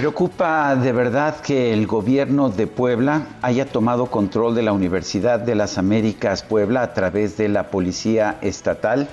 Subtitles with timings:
[0.00, 5.54] Preocupa de verdad que el gobierno de Puebla haya tomado control de la Universidad de
[5.54, 9.10] las Américas Puebla a través de la Policía Estatal.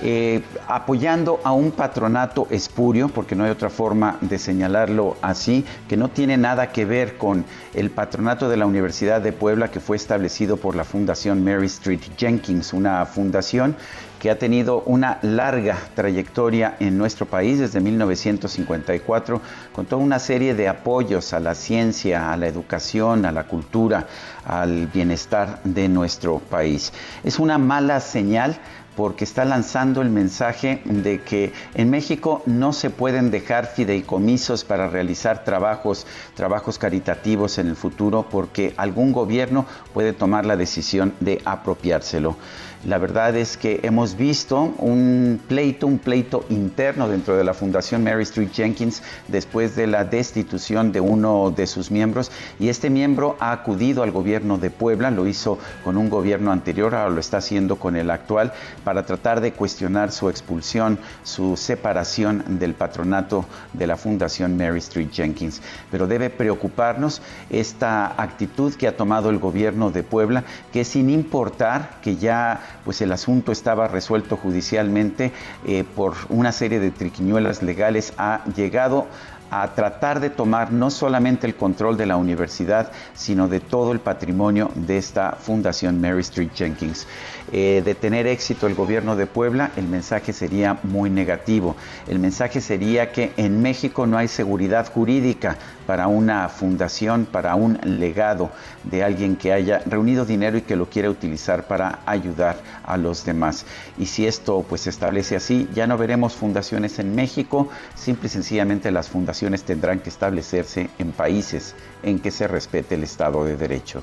[0.00, 5.96] Eh, apoyando a un patronato espurio, porque no hay otra forma de señalarlo así, que
[5.96, 9.96] no tiene nada que ver con el patronato de la Universidad de Puebla que fue
[9.96, 13.76] establecido por la Fundación Mary Street Jenkins, una fundación
[14.22, 19.40] que ha tenido una larga trayectoria en nuestro país desde 1954,
[19.72, 24.06] con toda una serie de apoyos a la ciencia, a la educación, a la cultura,
[24.44, 26.92] al bienestar de nuestro país.
[27.24, 28.60] Es una mala señal
[28.96, 34.88] porque está lanzando el mensaje de que en México no se pueden dejar fideicomisos para
[34.88, 41.40] realizar trabajos, trabajos caritativos en el futuro porque algún gobierno puede tomar la decisión de
[41.44, 42.36] apropiárselo.
[42.84, 48.02] La verdad es que hemos visto un pleito, un pleito interno dentro de la Fundación
[48.02, 53.36] Mary Street Jenkins después de la destitución de uno de sus miembros y este miembro
[53.38, 57.36] ha acudido al gobierno de Puebla, lo hizo con un gobierno anterior, ahora lo está
[57.36, 58.52] haciendo con el actual,
[58.84, 65.10] para tratar de cuestionar su expulsión, su separación del patronato de la Fundación Mary Street
[65.12, 65.62] Jenkins.
[65.90, 72.00] Pero debe preocuparnos esta actitud que ha tomado el gobierno de Puebla, que sin importar
[72.02, 75.32] que ya pues el asunto estaba resuelto judicialmente
[75.66, 79.06] eh, por una serie de triquiñuelas legales, ha llegado
[79.52, 84.00] a tratar de tomar no solamente el control de la universidad, sino de todo el
[84.00, 87.06] patrimonio de esta Fundación Mary Street Jenkins.
[87.52, 91.76] Eh, de tener éxito el gobierno de Puebla, el mensaje sería muy negativo.
[92.08, 97.78] El mensaje sería que en México no hay seguridad jurídica para una fundación, para un
[97.84, 98.50] legado
[98.84, 103.26] de alguien que haya reunido dinero y que lo quiera utilizar para ayudar a los
[103.26, 103.66] demás.
[103.98, 108.30] Y si esto pues se establece así, ya no veremos fundaciones en México, simple y
[108.30, 113.58] sencillamente las fundaciones tendrán que establecerse en países en que se respete el Estado de
[113.58, 114.02] Derecho.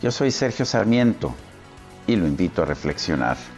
[0.00, 1.34] Yo soy Sergio Sarmiento
[2.06, 3.55] y lo invito a reflexionar.